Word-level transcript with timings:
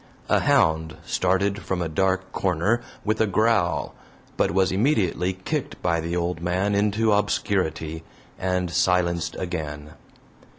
A 0.29 0.39
hound 0.39 0.97
started 1.05 1.59
from 1.61 1.79
a 1.79 1.87
dark 1.87 2.31
corner 2.31 2.81
with 3.05 3.21
a 3.21 3.27
growl, 3.27 3.93
but 4.35 4.49
was 4.49 4.71
immediately 4.71 5.33
kicked 5.33 5.79
by 5.83 5.99
the 5.99 6.15
old 6.15 6.41
man 6.41 6.73
into 6.73 7.11
obscurity, 7.13 8.01
and 8.39 8.71
silenced 8.71 9.35
again. 9.35 9.91